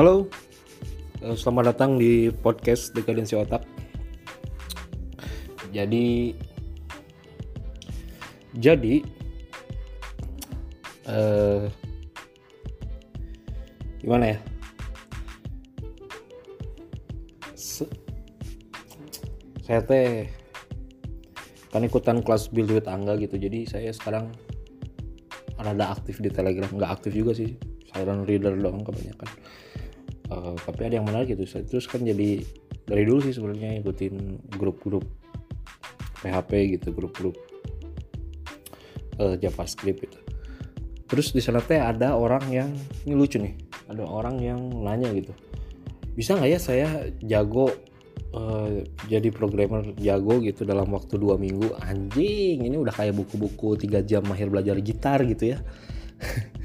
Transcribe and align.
Halo, 0.00 0.32
eh, 1.20 1.36
selamat 1.36 1.76
datang 1.76 2.00
di 2.00 2.32
podcast 2.32 2.96
Dekadensi 2.96 3.36
Otak. 3.36 3.60
Jadi, 5.76 6.32
jadi, 8.56 9.04
eh, 11.04 11.68
gimana 14.00 14.32
ya? 14.32 14.38
Se- 17.52 17.92
saya 19.68 19.84
teh 19.84 20.32
kan 21.68 21.84
ikutan 21.84 22.24
kelas 22.24 22.48
build 22.48 22.72
with 22.72 22.88
Angga 22.88 23.20
gitu, 23.20 23.36
jadi 23.36 23.68
saya 23.68 23.92
sekarang 23.92 24.32
rada 25.60 25.92
aktif 25.92 26.24
di 26.24 26.32
Telegram, 26.32 26.72
nggak 26.72 26.88
aktif 26.88 27.12
juga 27.12 27.36
sih, 27.36 27.52
silent 27.92 28.24
reader 28.24 28.56
doang 28.56 28.80
kebanyakan. 28.80 29.39
Eh, 30.30 30.54
tapi 30.62 30.80
ada 30.86 31.02
yang 31.02 31.06
menarik 31.10 31.34
gitu 31.34 31.42
terus 31.66 31.90
kan 31.90 32.06
jadi 32.06 32.38
dari 32.86 33.02
dulu 33.02 33.18
sih 33.26 33.34
sebenarnya 33.34 33.82
ikutin 33.82 34.38
grup-grup 34.54 35.02
PHP 36.22 36.78
gitu 36.78 36.94
grup-grup 36.94 37.34
eh, 39.18 39.34
JavaScript 39.42 40.06
gitu. 40.06 40.18
Terus 41.10 41.34
di 41.34 41.42
sana 41.42 41.58
teh 41.58 41.82
ada 41.82 42.14
orang 42.14 42.46
yang 42.46 42.70
ini 43.02 43.14
lucu 43.18 43.42
nih 43.42 43.58
ada 43.90 44.06
orang 44.06 44.38
yang 44.38 44.62
nanya 44.70 45.10
gitu 45.10 45.34
bisa 46.14 46.38
nggak 46.38 46.50
ya 46.54 46.58
saya 46.62 46.88
jago 47.26 47.74
eh, 48.30 48.86
jadi 49.10 49.34
programmer 49.34 49.82
jago 49.98 50.38
gitu 50.38 50.62
dalam 50.62 50.94
waktu 50.94 51.18
dua 51.18 51.42
minggu? 51.42 51.74
Anjing 51.82 52.62
ini 52.62 52.78
udah 52.78 52.94
kayak 52.94 53.18
buku-buku 53.18 53.74
tiga 53.82 53.98
jam 54.06 54.22
mahir 54.30 54.46
belajar 54.46 54.78
gitar 54.78 55.26
gitu 55.26 55.54
ya. 55.54 55.58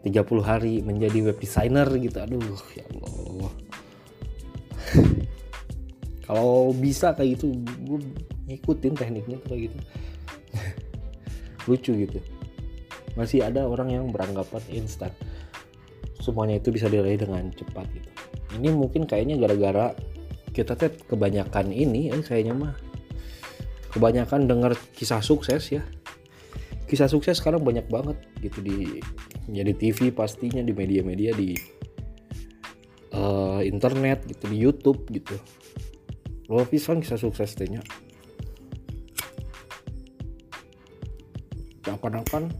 30 0.00 0.40
hari 0.40 0.80
menjadi 0.80 1.20
web 1.20 1.36
designer 1.36 1.84
gitu. 2.00 2.16
Aduh 2.24 2.40
ya 2.72 2.84
kalau 6.30 6.70
bisa 6.70 7.10
kayak 7.18 7.42
gitu 7.42 7.58
gue 7.82 7.98
ngikutin 8.46 8.94
tekniknya 8.94 9.42
kayak 9.50 9.66
gitu. 9.66 9.78
Lucu 11.66 11.92
gitu. 12.06 12.22
Masih 13.18 13.42
ada 13.42 13.66
orang 13.66 13.90
yang 13.90 14.14
beranggapan 14.14 14.62
instan. 14.70 15.10
Semuanya 16.22 16.62
itu 16.62 16.70
bisa 16.70 16.86
diraih 16.86 17.18
dengan 17.18 17.50
cepat 17.50 17.82
gitu. 17.90 18.10
Ini 18.62 18.70
mungkin 18.70 19.10
kayaknya 19.10 19.42
gara-gara 19.42 19.90
kita 20.54 20.78
tuh 20.78 20.94
kebanyakan 21.10 21.74
ini 21.74 22.14
eh, 22.14 22.22
kayaknya 22.22 22.54
mah. 22.54 22.78
Kebanyakan 23.90 24.46
dengar 24.46 24.78
kisah 24.94 25.18
sukses 25.26 25.66
ya. 25.74 25.82
Kisah 26.86 27.10
sukses 27.10 27.42
sekarang 27.42 27.66
banyak 27.66 27.90
banget 27.90 28.22
gitu 28.38 28.62
di 28.62 29.02
jadi 29.50 29.74
TV 29.74 30.14
pastinya 30.14 30.62
di 30.62 30.70
media-media 30.70 31.34
di 31.34 31.58
uh, 33.18 33.58
internet 33.66 34.30
gitu 34.30 34.46
di 34.46 34.56
YouTube 34.62 35.10
gitu 35.10 35.34
lo 36.50 36.66
pisan 36.66 36.98
kisah 36.98 37.16
sukses 37.16 37.54
tehnya 37.54 37.80
seakan-akan 41.86 42.50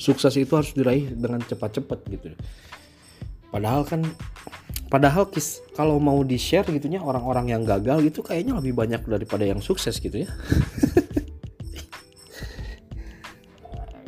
sukses 0.00 0.32
itu 0.40 0.52
harus 0.56 0.72
diraih 0.72 1.12
dengan 1.12 1.44
cepat-cepat 1.44 1.98
gitu. 2.08 2.32
Padahal 3.52 3.84
kan 3.84 4.00
padahal 4.88 5.28
kis 5.28 5.60
kalau 5.76 6.00
mau 6.00 6.24
di 6.24 6.40
share 6.40 6.66
gitunya 6.66 6.98
orang-orang 6.98 7.52
yang 7.54 7.62
gagal 7.62 8.02
gitu 8.10 8.26
kayaknya 8.26 8.58
lebih 8.58 8.74
banyak 8.74 9.02
daripada 9.06 9.46
yang 9.46 9.62
sukses 9.62 10.02
gitu 10.02 10.26
ya 10.26 10.28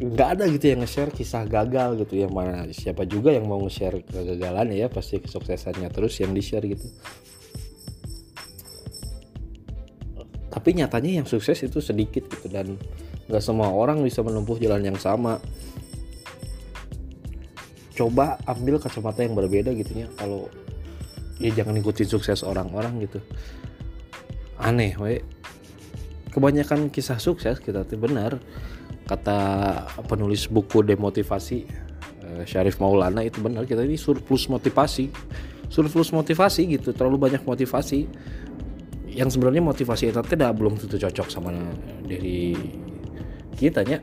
nggak 0.03 0.29
ada 0.39 0.45
gitu 0.51 0.75
yang 0.75 0.83
nge-share 0.83 1.15
kisah 1.15 1.47
gagal 1.47 2.03
gitu. 2.03 2.19
Yang 2.19 2.33
mana 2.35 2.67
siapa 2.75 3.07
juga 3.07 3.31
yang 3.31 3.47
mau 3.47 3.63
nge-share 3.63 4.03
kegagalan 4.03 4.75
ya 4.75 4.91
pasti 4.91 5.23
kesuksesannya 5.23 5.87
terus 5.95 6.19
yang 6.19 6.35
di-share 6.35 6.67
gitu. 6.67 6.87
Tapi 10.53 10.69
nyatanya 10.77 11.23
yang 11.23 11.27
sukses 11.31 11.63
itu 11.63 11.79
sedikit 11.79 12.27
gitu 12.27 12.51
dan 12.51 12.75
nggak 13.31 13.43
semua 13.43 13.71
orang 13.71 14.03
bisa 14.03 14.21
menempuh 14.27 14.59
jalan 14.59 14.83
yang 14.83 14.99
sama. 14.99 15.39
Coba 17.95 18.43
ambil 18.51 18.83
kacamata 18.83 19.23
yang 19.23 19.39
berbeda 19.39 19.71
gitu 19.79 20.03
ya. 20.03 20.11
Kalau 20.19 20.51
ya 21.39 21.55
jangan 21.55 21.79
ikutin 21.79 22.11
sukses 22.11 22.43
orang-orang 22.43 23.07
gitu. 23.07 23.23
Aneh 24.59 24.99
we. 24.99 25.23
Kebanyakan 26.33 26.89
kisah 26.89 27.21
sukses 27.21 27.61
kita 27.61 27.85
tuh 27.85 28.01
benar 28.01 28.41
kata 29.13 29.39
penulis 30.09 30.49
buku 30.49 30.81
demotivasi 30.81 31.69
uh, 32.25 32.43
Syarif 32.49 32.81
Maulana 32.81 33.21
itu 33.21 33.45
benar 33.45 33.69
kita 33.69 33.85
ini 33.85 34.01
surplus 34.01 34.49
motivasi. 34.49 35.13
Surplus 35.69 36.13
motivasi 36.17 36.81
gitu 36.81 36.97
terlalu 36.97 37.29
banyak 37.29 37.45
motivasi. 37.45 38.09
Yang 39.13 39.37
sebenarnya 39.37 39.61
motivasi 39.61 40.09
itu 40.09 40.21
tidak 40.25 40.57
belum 40.57 40.81
tentu 40.81 40.97
cocok 40.97 41.29
sama 41.29 41.53
diri 42.09 42.57
kita 43.61 43.85
nya 43.85 44.01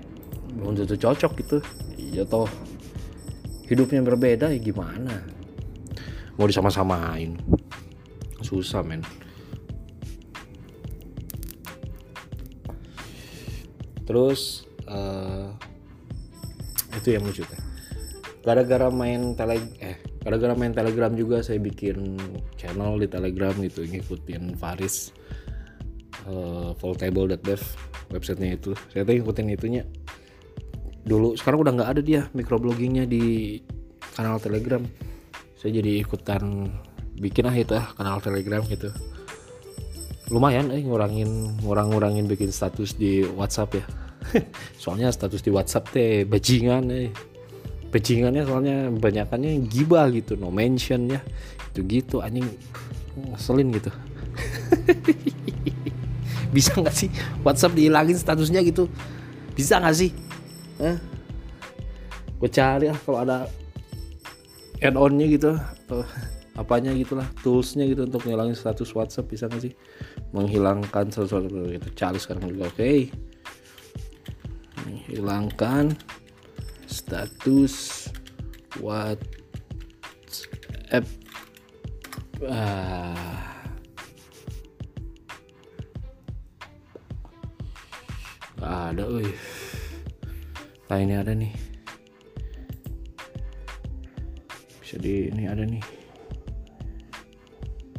belum 0.54 0.78
tentu 0.78 0.94
cocok 0.94 1.32
gitu. 1.42 1.58
Ya 1.98 2.22
toh 2.30 2.46
hidupnya 3.66 4.06
berbeda 4.06 4.54
ya 4.54 4.60
gimana? 4.62 5.26
Mau 6.38 6.46
disama-samain. 6.46 7.34
Susah 8.46 8.86
men. 8.86 9.02
Terus 14.06 14.69
uh, 14.90 15.54
itu 16.98 17.16
yang 17.16 17.24
lucu 17.24 17.46
teh. 17.46 17.62
Gara-gara 18.42 18.90
main 18.90 19.38
tele 19.38 19.62
eh 19.80 20.00
gara-gara 20.24 20.58
main 20.58 20.74
telegram 20.74 21.14
juga 21.14 21.46
saya 21.46 21.62
bikin 21.62 22.18
channel 22.58 22.98
di 23.00 23.08
telegram 23.08 23.54
gitu 23.62 23.86
ngikutin 23.86 24.58
Faris 24.58 25.14
uh, 26.28 26.74
websitenya 28.10 28.58
itu. 28.58 28.74
Saya 28.90 29.06
tuh 29.06 29.14
ngikutin 29.16 29.48
itunya. 29.54 29.84
Dulu 31.06 31.38
sekarang 31.38 31.64
udah 31.64 31.74
nggak 31.80 31.90
ada 31.94 32.02
dia 32.02 32.22
microbloggingnya 32.34 33.06
di 33.06 33.58
kanal 34.18 34.42
telegram. 34.42 34.84
Saya 35.60 35.80
jadi 35.80 36.02
ikutan 36.02 36.72
bikin 37.20 37.48
ah 37.48 37.56
itu 37.56 37.76
ah 37.76 37.92
kanal 37.96 38.24
telegram 38.24 38.64
gitu. 38.66 38.90
Lumayan 40.30 40.70
eh 40.70 40.82
ngurangin 40.86 41.60
ngurang-ngurangin 41.66 42.30
bikin 42.30 42.54
status 42.54 42.94
di 42.96 43.26
WhatsApp 43.26 43.82
ya 43.82 43.86
soalnya 44.82 45.10
status 45.10 45.42
di 45.42 45.52
WhatsApp 45.52 45.90
teh 45.92 46.24
bajingan 46.28 46.90
eh. 46.92 47.10
Bajingannya 47.90 48.46
soalnya 48.46 48.78
banyakannya 48.94 49.66
gibah 49.66 50.08
gitu 50.14 50.38
no 50.38 50.54
mention 50.54 51.10
ya. 51.10 51.22
Itu 51.74 51.82
gitu 51.90 52.22
anjing. 52.22 52.46
Ngeselin 53.18 53.74
gitu. 53.74 53.92
Bisa 56.56 56.74
nggak 56.78 56.96
sih 56.96 57.10
WhatsApp 57.42 57.78
dihilangin 57.78 58.18
statusnya 58.18 58.62
gitu? 58.62 58.90
Bisa 59.58 59.82
nggak 59.82 59.96
sih? 59.98 60.12
Eh? 60.80 60.98
gue 62.40 62.48
cari 62.48 62.88
ah 62.88 62.96
kalau 63.04 63.20
ada 63.20 63.52
add-onnya 64.80 65.28
gitu 65.28 65.60
atau 65.60 66.08
apanya 66.56 66.96
gitulah 66.96 67.28
toolsnya 67.44 67.84
gitu 67.84 68.08
untuk 68.08 68.24
ngilangin 68.24 68.56
status 68.56 68.96
WhatsApp 68.96 69.28
bisa 69.28 69.52
nggak 69.52 69.64
sih? 69.68 69.74
Menghilangkan 70.32 71.12
sesuatu 71.12 71.68
gitu. 71.68 71.88
Cari 72.00 72.16
sekarang 72.16 72.48
juga 72.48 72.72
oke. 72.72 72.80
okay. 72.80 73.12
Hilangkan 75.10 75.94
status 76.90 78.08
WhatsApp. 78.82 79.30
Ah. 82.48 83.46
Ada 88.60 89.06
wih 89.06 89.34
nah 90.90 90.98
ini 90.98 91.14
ada 91.14 91.38
nih. 91.38 91.54
Bisa 94.82 94.98
di 94.98 95.30
ini 95.30 95.46
ada 95.46 95.62
nih. 95.62 95.86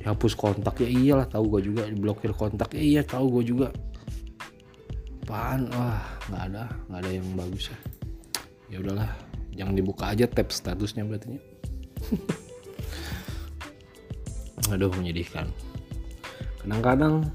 Dihapus 0.03 0.35
kontak. 0.35 0.83
Ya 0.83 0.91
iyalah 0.91 1.31
tahu 1.31 1.55
gue 1.55 1.71
juga 1.71 1.87
diblokir 1.87 2.35
kontak. 2.35 2.75
Ya 2.75 2.83
iya 2.83 3.03
tahu 3.07 3.39
gue 3.39 3.55
juga. 3.55 3.71
Apaan? 5.23 5.71
Wah 5.71 6.20
nggak 6.31 6.45
ada 6.55 6.65
nggak 6.87 7.01
ada 7.03 7.11
yang 7.11 7.27
bagus 7.35 7.65
ya. 7.69 7.79
Ya 8.71 8.79
udahlah 8.79 9.11
jangan 9.55 9.75
dibuka 9.75 10.15
aja 10.15 10.31
tab 10.31 10.55
statusnya 10.55 11.05
berarti. 11.05 11.39
Aduh 14.73 14.93
menyedihkan. 14.95 15.51
Kadang-kadang 16.63 17.27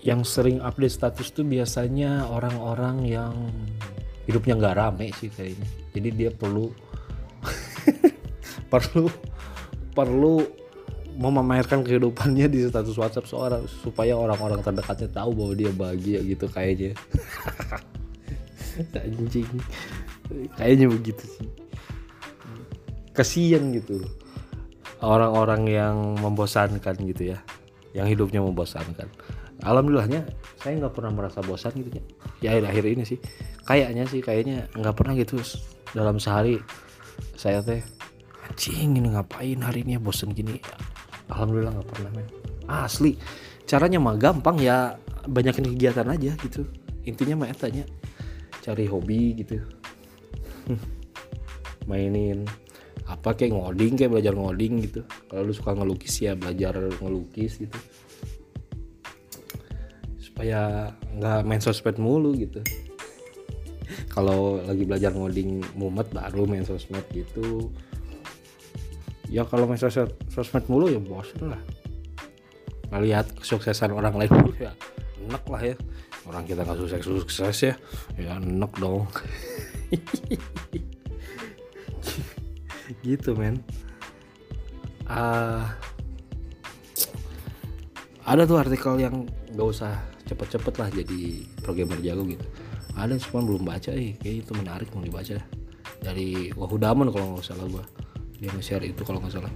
yang 0.00 0.24
sering 0.24 0.64
update 0.64 0.96
status 0.96 1.28
tuh 1.36 1.44
biasanya 1.44 2.24
orang-orang 2.24 3.04
yang 3.04 3.52
hidupnya 4.24 4.56
nggak 4.56 4.76
rame 4.80 5.12
sih 5.20 5.28
kayaknya. 5.28 5.68
Jadi 5.92 6.08
dia 6.16 6.30
perlu 6.32 6.72
perlu 8.72 9.12
perlu 9.92 10.59
memamerkan 11.18 11.82
kehidupannya 11.82 12.46
di 12.46 12.66
status 12.68 12.94
WhatsApp 12.94 13.26
seorang 13.26 13.62
supaya 13.66 14.14
orang-orang 14.14 14.62
terdekatnya 14.62 15.08
tahu 15.10 15.30
bahwa 15.34 15.52
dia 15.56 15.70
bahagia 15.74 16.18
gitu 16.22 16.46
kayaknya. 16.50 16.94
Anjing. 19.04 19.48
Kayaknya 20.54 20.86
begitu 20.90 21.24
sih. 21.26 21.48
Kasian 23.10 23.74
gitu. 23.74 24.04
Orang-orang 25.02 25.66
yang 25.66 25.96
membosankan 26.20 26.94
gitu 27.08 27.34
ya. 27.34 27.38
Yang 27.96 28.16
hidupnya 28.16 28.40
membosankan. 28.44 29.10
Alhamdulillahnya 29.60 30.24
saya 30.56 30.80
nggak 30.80 30.94
pernah 30.96 31.12
merasa 31.12 31.44
bosan 31.44 31.74
gitu 31.76 31.98
ya. 31.98 32.04
Ya 32.40 32.48
akhir-akhir 32.56 32.84
ini 32.86 33.04
sih. 33.04 33.18
Kayaknya 33.68 34.04
sih 34.08 34.20
kayaknya 34.24 34.70
nggak 34.72 34.94
pernah 34.96 35.12
gitu. 35.18 35.36
Dalam 35.92 36.22
sehari 36.22 36.56
saya 37.36 37.60
teh 37.60 37.82
anjing 38.50 38.98
ini 38.98 39.08
ngapain 39.14 39.60
hari 39.62 39.86
ini 39.86 39.96
ya 39.96 40.00
bosan 40.02 40.34
gini 40.34 40.58
alhamdulillah 41.30 41.72
nggak 41.78 41.88
pernah 41.88 42.10
men. 42.12 42.26
Asli. 42.66 43.14
Caranya 43.64 44.02
mah 44.02 44.18
gampang 44.18 44.58
ya 44.58 44.98
banyakin 45.26 45.70
kegiatan 45.74 46.06
aja 46.10 46.34
gitu. 46.42 46.66
Intinya 47.06 47.46
mah 47.46 47.54
tanya 47.54 47.86
cari 48.60 48.84
hobi 48.90 49.38
gitu. 49.38 49.62
Mainin 51.88 52.44
apa 53.10 53.34
kayak 53.34 53.58
ngoding 53.58 53.98
kayak 53.98 54.10
belajar 54.14 54.34
ngoding 54.34 54.86
gitu. 54.86 55.02
Kalau 55.26 55.42
lu 55.42 55.54
suka 55.54 55.74
ngelukis 55.74 56.14
ya 56.22 56.38
belajar 56.38 56.78
ngelukis 57.02 57.62
gitu. 57.62 57.78
Supaya 60.18 60.92
nggak 61.18 61.46
main 61.46 61.62
sosmed 61.62 61.98
mulu 61.98 62.34
gitu. 62.38 62.62
Kalau 64.10 64.62
lagi 64.62 64.86
belajar 64.86 65.10
ngoding 65.14 65.62
mumet 65.74 66.10
baru 66.14 66.46
main 66.46 66.62
sosmed 66.62 67.02
gitu 67.10 67.70
ya 69.30 69.46
kalau 69.46 69.70
main 69.70 69.78
sosmed, 69.78 70.10
sosmed 70.26 70.66
mulu 70.66 70.90
ya 70.90 70.98
bosan 70.98 71.54
lah. 71.54 71.62
Ngelihat 72.90 73.30
kesuksesan 73.38 73.94
orang 73.94 74.18
lain 74.18 74.26
dulu 74.34 74.50
ya 74.58 74.74
enak 75.30 75.46
lah 75.46 75.62
ya. 75.62 75.78
Orang 76.26 76.42
kita 76.44 76.66
nggak 76.66 76.76
sukses 76.82 77.06
sukses 77.06 77.56
ya 77.62 77.74
ya 78.18 78.42
enak 78.42 78.74
dong. 78.82 79.06
Gitu 83.06 83.38
men. 83.38 83.62
Uh, 85.06 85.62
ada 88.26 88.46
tuh 88.46 88.62
artikel 88.62 88.94
yang 88.98 89.26
gak 89.58 89.68
usah 89.74 89.98
cepet-cepet 90.26 90.74
lah 90.78 90.86
jadi 90.90 91.46
programmer 91.62 91.98
jago 92.02 92.22
gitu. 92.26 92.46
Ada 92.94 93.18
cuma 93.26 93.42
belum 93.46 93.62
baca 93.66 93.90
eh 93.94 94.14
kayak 94.18 94.46
itu 94.46 94.52
menarik 94.58 94.90
mau 94.90 95.02
dibaca. 95.02 95.38
Dari 96.02 96.50
Wahudaman 96.54 97.10
kalau 97.14 97.38
nggak 97.38 97.46
salah 97.46 97.66
gua 97.70 97.84
dia 98.40 98.48
nge-share 98.56 98.88
itu 98.88 99.04
kalau 99.04 99.20
nggak 99.20 99.36
salah. 99.36 99.52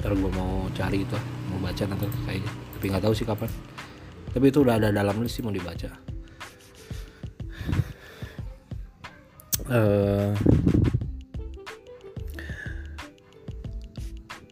Ntar 0.00 0.16
gue 0.16 0.30
mau 0.32 0.66
cari 0.72 1.04
itu 1.04 1.18
mau 1.52 1.60
baca 1.60 1.84
nanti 1.84 2.08
kayaknya. 2.24 2.52
Tapi 2.74 2.84
nggak 2.88 3.04
tahu 3.04 3.14
sih 3.14 3.28
kapan. 3.28 3.52
Tapi 4.32 4.44
itu 4.48 4.58
udah 4.64 4.80
ada 4.80 4.88
dalam 4.88 5.20
list 5.20 5.36
sih 5.36 5.44
mau 5.44 5.52
dibaca. 5.52 5.92
Uh, 9.72 10.34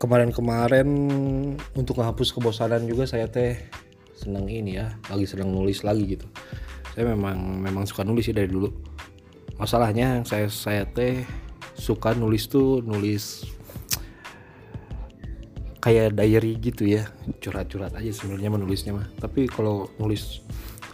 kemarin-kemarin 0.00 0.88
untuk 1.76 2.00
menghapus 2.00 2.32
kebosanan 2.32 2.88
juga 2.88 3.04
saya 3.04 3.28
teh 3.28 3.56
senang 4.16 4.48
ini 4.48 4.76
ya 4.80 4.92
lagi 5.08 5.24
sedang 5.24 5.48
nulis 5.48 5.80
lagi 5.80 6.04
gitu. 6.16 6.28
Saya 6.92 7.16
memang 7.16 7.36
memang 7.60 7.88
suka 7.88 8.04
nulis 8.04 8.28
sih 8.28 8.36
dari 8.36 8.52
dulu. 8.52 8.68
Masalahnya 9.56 10.24
saya 10.28 10.48
saya 10.52 10.84
teh 10.88 11.24
suka 11.80 12.12
nulis 12.12 12.44
tuh 12.44 12.84
nulis 12.84 13.48
kayak 15.80 16.12
diary 16.12 16.60
gitu 16.60 16.84
ya. 16.84 17.08
Curhat-curhat 17.40 17.96
aja 17.96 18.12
sebenarnya 18.12 18.52
menulisnya 18.52 18.92
mah. 18.92 19.08
Tapi 19.16 19.48
kalau 19.48 19.88
nulis 19.96 20.44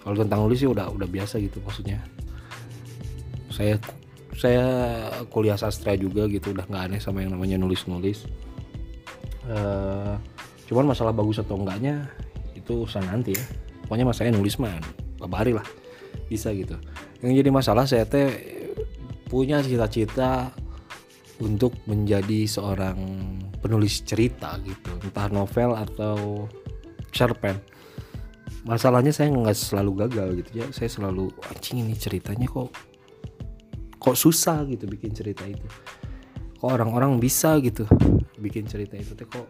kalau 0.07 0.15
tentang 0.15 0.47
nulis 0.47 0.63
sih 0.63 0.71
udah 0.71 0.87
udah 0.95 1.11
biasa 1.11 1.43
gitu 1.43 1.59
maksudnya. 1.67 1.99
Saya 3.51 3.83
saya 4.39 4.67
kuliah 5.27 5.59
sastra 5.59 5.99
juga 5.99 6.31
gitu 6.31 6.55
udah 6.55 6.71
nggak 6.71 6.83
aneh 6.87 7.01
sama 7.03 7.27
yang 7.27 7.35
namanya 7.35 7.59
nulis-nulis. 7.59 8.31
Uh, 9.47 10.15
cuman 10.71 10.95
masalah 10.95 11.11
bagus 11.11 11.43
atau 11.43 11.59
enggaknya 11.59 12.07
itu 12.55 12.87
urusan 12.87 13.03
nanti 13.11 13.35
ya. 13.35 13.45
Pokoknya 13.87 14.07
mas 14.07 14.19
saya 14.23 14.31
nulis 14.31 14.55
mah 14.63 14.79
kabari 15.19 15.51
lah. 15.51 15.67
Bisa 16.31 16.55
gitu. 16.55 16.79
Yang 17.27 17.43
jadi 17.43 17.51
masalah 17.51 17.85
saya 17.91 18.07
teh 18.07 18.31
punya 19.27 19.59
cita-cita 19.59 20.55
untuk 21.41 21.77
menjadi 21.85 22.49
seorang 22.49 22.97
penulis 23.61 24.01
cerita 24.05 24.57
gitu. 24.65 24.93
Entah 25.05 25.29
novel 25.29 25.77
atau 25.77 26.49
cerpen. 27.13 27.61
Masalahnya 28.67 29.15
saya 29.15 29.31
nggak 29.31 29.57
selalu 29.57 30.07
gagal 30.07 30.29
gitu 30.43 30.51
ya. 30.65 30.67
Saya 30.73 30.89
selalu 30.91 31.31
anjing 31.53 31.85
ini 31.85 31.95
ceritanya 31.95 32.49
kok 32.49 32.73
kok 33.97 34.17
susah 34.17 34.65
gitu 34.71 34.89
bikin 34.89 35.13
cerita 35.13 35.45
itu. 35.45 35.67
Kok 36.57 36.71
orang-orang 36.73 37.21
bisa 37.21 37.59
gitu 37.61 37.85
bikin 38.41 38.65
cerita 38.65 38.97
itu 38.97 39.13
kok 39.27 39.49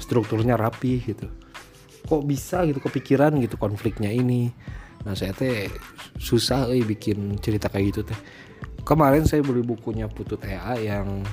strukturnya 0.00 0.56
rapi 0.56 1.02
gitu. 1.04 1.28
Kok 2.06 2.22
bisa 2.24 2.64
gitu 2.64 2.80
kepikiran 2.80 3.36
gitu 3.42 3.60
konfliknya 3.60 4.08
ini. 4.08 4.48
Nah 5.04 5.14
saya 5.14 5.30
teh 5.30 5.70
susah 6.18 6.72
eh 6.72 6.82
bikin 6.82 7.38
cerita 7.38 7.70
kayak 7.70 7.84
gitu 7.94 8.00
teh 8.06 8.18
kemarin 8.86 9.26
saya 9.26 9.42
beli 9.42 9.66
bukunya 9.66 10.06
Putu 10.06 10.38
TA 10.38 10.78
yang 10.78 11.26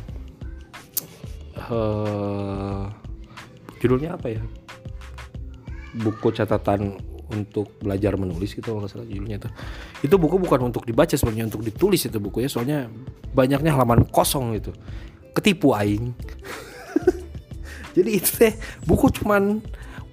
uh, 1.69 2.89
judulnya 3.77 4.17
apa 4.17 4.33
ya? 4.33 4.41
Buku 5.93 6.33
catatan 6.33 6.97
untuk 7.29 7.69
belajar 7.77 8.17
menulis 8.17 8.57
gitu 8.57 8.73
kalau 8.73 8.89
salah 8.89 9.09
judulnya 9.09 9.41
tuh 9.41 9.49
itu 10.05 10.15
buku 10.21 10.37
bukan 10.37 10.69
untuk 10.69 10.85
dibaca 10.85 11.17
sebenarnya 11.17 11.49
untuk 11.49 11.65
ditulis 11.65 12.05
itu 12.05 12.17
bukunya 12.21 12.49
soalnya 12.49 12.89
banyaknya 13.31 13.77
halaman 13.77 14.09
kosong 14.09 14.57
gitu. 14.57 14.73
Ketipu 15.37 15.77
aing. 15.77 16.13
Jadi 17.95 18.09
itu 18.09 18.29
teh 18.33 18.53
buku 18.85 19.13
cuman 19.21 19.61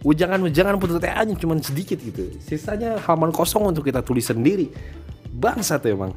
ujangan-ujangan 0.01 0.81
putu 0.81 0.97
TA 1.01 1.25
nya 1.25 1.37
cuman 1.37 1.61
sedikit 1.65 1.97
gitu. 2.01 2.37
Sisanya 2.41 3.01
halaman 3.01 3.33
kosong 3.33 3.73
untuk 3.73 3.89
kita 3.89 4.05
tulis 4.05 4.29
sendiri. 4.29 4.69
Bangsa 5.33 5.81
tuh 5.81 5.97
emang 5.97 6.13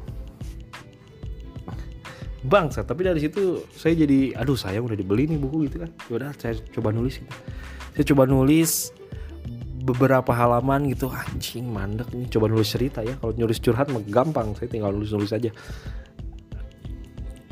bangsa 2.44 2.84
tapi 2.84 3.08
dari 3.08 3.24
situ 3.24 3.64
saya 3.72 3.96
jadi 3.96 4.36
aduh 4.36 4.54
saya 4.54 4.84
udah 4.84 4.92
dibeli 4.92 5.24
nih 5.24 5.40
buku 5.40 5.66
gitu 5.68 5.80
kan. 5.80 5.90
Ya 6.12 6.12
udah 6.20 6.30
saya 6.36 6.54
coba 6.76 6.92
nulis 6.92 7.16
gitu. 7.16 7.34
Saya 7.96 8.04
coba 8.12 8.22
nulis 8.28 8.92
beberapa 9.84 10.30
halaman 10.36 10.92
gitu. 10.92 11.08
Anjing 11.08 11.72
mandek 11.72 12.12
nih 12.12 12.28
coba 12.28 12.52
nulis 12.52 12.68
cerita 12.68 13.00
ya. 13.00 13.16
Kalau 13.16 13.32
nulis 13.32 13.58
curhat 13.60 13.88
mah 13.88 14.04
gampang 14.04 14.52
saya 14.60 14.68
tinggal 14.68 14.92
nulis 14.92 15.10
nulis 15.16 15.32
aja. 15.32 15.48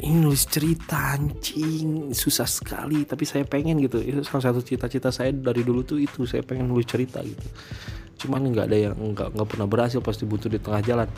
Ini 0.02 0.18
nulis 0.18 0.44
cerita 0.50 1.14
anjing 1.14 2.11
susah 2.11 2.44
sekali 2.44 3.08
tapi 3.08 3.25
saya 3.25 3.49
pengen 3.49 3.80
gitu. 3.80 3.96
Itu 4.02 4.20
salah 4.28 4.52
satu 4.52 4.61
cita-cita 4.61 5.08
saya 5.08 5.32
dari 5.32 5.64
dulu 5.64 5.87
tuh 5.88 6.02
itu 6.02 6.28
saya 6.28 6.44
pengen 6.44 6.68
nulis 6.68 6.84
cerita 6.84 7.25
gitu. 7.25 7.49
Cuman 8.26 8.44
nggak 8.50 8.66
ada 8.68 8.76
yang 8.76 8.94
nggak 8.99 9.40
nggak 9.40 9.49
pernah 9.49 9.66
berhasil 9.70 10.04
pasti 10.04 10.28
butuh 10.28 10.52
di 10.52 10.61
tengah 10.61 10.82
jalan 10.84 11.08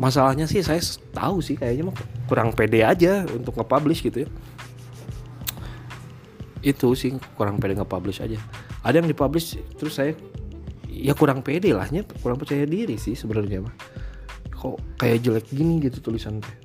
masalahnya 0.00 0.48
sih 0.48 0.64
saya 0.64 0.80
tahu 1.12 1.44
sih 1.44 1.60
kayaknya 1.60 1.92
mah 1.92 1.96
kurang 2.24 2.56
pede 2.56 2.80
aja 2.80 3.28
untuk 3.28 3.60
nge-publish 3.60 4.00
gitu 4.00 4.24
ya. 4.24 4.28
Itu 6.64 6.96
sih 6.96 7.12
kurang 7.36 7.60
pede 7.60 7.76
nge-publish 7.76 8.24
aja. 8.24 8.40
Ada 8.80 9.04
yang 9.04 9.12
dipublish 9.12 9.60
terus 9.76 10.00
saya 10.00 10.16
ya 10.88 11.12
kurang 11.12 11.44
pede 11.44 11.76
lahnya 11.76 12.08
kurang 12.24 12.40
percaya 12.40 12.64
diri 12.64 12.96
sih 12.96 13.12
sebenarnya 13.12 13.60
mah. 13.60 13.76
Kok 14.56 14.96
kayak 14.96 15.20
jelek 15.20 15.46
gini 15.52 15.84
gitu 15.84 16.00
tulisan 16.00 16.40
teh. 16.40 16.56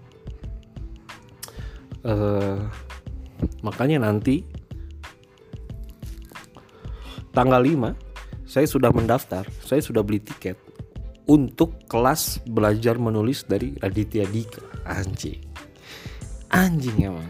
Uh, 2.06 2.64
makanya 3.66 4.08
nanti 4.08 4.46
tanggal 7.36 7.60
5 7.60 7.92
saya 8.48 8.70
sudah 8.70 8.94
mendaftar 8.94 9.44
saya 9.66 9.82
sudah 9.82 10.06
beli 10.06 10.22
tiket 10.22 10.56
untuk 11.26 11.86
kelas 11.90 12.46
belajar 12.46 12.98
menulis 13.02 13.46
dari 13.46 13.74
Raditya 13.78 14.26
Dika. 14.30 14.62
Anjing. 14.86 15.42
Anjing 16.54 16.98
emang. 17.02 17.30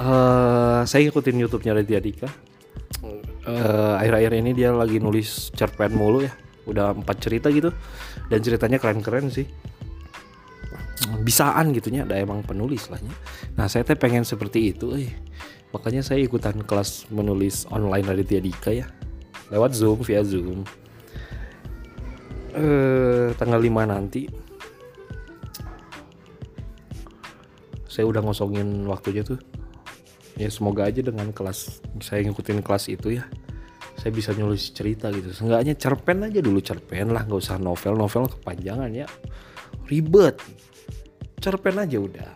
Uh, 0.00 0.80
saya 0.88 1.10
ikutin 1.10 1.42
YouTube-nya 1.44 1.76
Raditya 1.76 2.00
Dika. 2.00 2.28
Uh, 3.46 3.96
akhir-akhir 3.98 4.32
ini 4.36 4.50
dia 4.54 4.70
lagi 4.70 5.02
nulis 5.02 5.50
cerpen 5.52 5.92
mulu 5.92 6.22
ya. 6.24 6.32
Udah 6.64 6.94
empat 6.94 7.18
cerita 7.18 7.50
gitu. 7.50 7.74
Dan 8.30 8.38
ceritanya 8.40 8.78
keren-keren 8.78 9.28
sih. 9.28 9.44
Bisaan 11.24 11.74
gitunya 11.74 12.04
ada 12.06 12.20
emang 12.20 12.44
penulis 12.44 12.92
lahnya 12.92 13.10
nah 13.56 13.66
saya 13.68 13.84
teh 13.84 13.96
pengen 13.96 14.22
seperti 14.24 14.72
itu 14.72 14.94
eh. 14.96 15.12
Makanya 15.70 16.02
saya 16.02 16.18
ikutan 16.18 16.66
kelas 16.66 17.06
menulis 17.14 17.62
online 17.70 18.02
Raditya 18.02 18.42
Dika 18.42 18.70
ya. 18.74 18.90
Lewat 19.54 19.70
zoom 19.70 20.02
via 20.02 20.24
zoom 20.26 20.66
eh, 22.54 23.28
tanggal 23.36 23.60
5 23.60 23.84
nanti. 23.86 24.26
Saya 27.90 28.06
udah 28.06 28.22
ngosongin 28.22 28.86
waktunya 28.86 29.26
tuh. 29.26 29.38
Ya 30.38 30.48
semoga 30.48 30.88
aja 30.88 31.04
dengan 31.04 31.34
kelas 31.36 31.84
saya 32.00 32.24
ngikutin 32.24 32.64
kelas 32.64 32.88
itu 32.88 33.20
ya 33.20 33.28
saya 34.00 34.16
bisa 34.16 34.32
nulis 34.32 34.72
cerita 34.72 35.12
gitu. 35.12 35.28
Seenggaknya 35.36 35.76
cerpen 35.76 36.24
aja 36.24 36.40
dulu 36.40 36.64
cerpen 36.64 37.12
lah 37.12 37.28
nggak 37.28 37.40
usah 37.44 37.60
novel. 37.60 38.00
Novel 38.00 38.24
kepanjangan 38.32 38.88
ya 38.96 39.04
ribet. 39.92 40.40
Cerpen 41.36 41.76
aja 41.76 42.00
udah. 42.00 42.30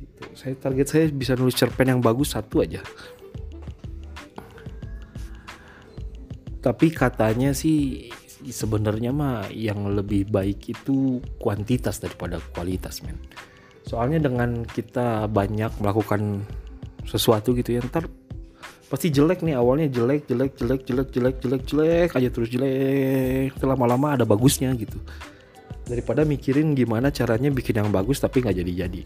Gitu. 0.00 0.24
saya 0.32 0.54
target 0.56 0.86
saya 0.88 1.04
bisa 1.12 1.36
nulis 1.36 1.52
cerpen 1.52 1.92
yang 1.92 2.00
bagus 2.00 2.32
satu 2.32 2.64
aja. 2.64 2.80
Tapi 6.64 6.86
katanya 6.92 7.52
sih 7.52 8.08
sebenarnya 8.50 9.10
mah 9.14 9.48
yang 9.50 9.94
lebih 9.94 10.28
baik 10.28 10.70
itu 10.70 11.22
kuantitas 11.38 12.02
daripada 12.02 12.38
kualitas 12.52 13.02
men. 13.02 13.18
Soalnya 13.86 14.30
dengan 14.30 14.62
kita 14.62 15.26
banyak 15.26 15.82
melakukan 15.82 16.44
sesuatu 17.08 17.56
gitu 17.56 17.74
ya 17.74 17.82
ntar 17.82 18.06
pasti 18.90 19.10
jelek 19.10 19.46
nih 19.46 19.54
awalnya 19.54 19.86
jelek 19.86 20.26
jelek 20.26 20.52
jelek 20.58 20.82
jelek 20.82 21.08
jelek 21.14 21.36
jelek 21.42 21.62
jelek 21.62 22.08
aja 22.14 22.28
terus 22.30 22.50
jelek 22.50 23.54
lama-lama 23.62 24.18
ada 24.18 24.26
bagusnya 24.26 24.74
gitu. 24.74 24.98
Daripada 25.86 26.22
mikirin 26.22 26.74
gimana 26.78 27.10
caranya 27.10 27.50
bikin 27.50 27.82
yang 27.82 27.90
bagus 27.90 28.22
tapi 28.22 28.42
nggak 28.42 28.62
jadi-jadi. 28.62 29.02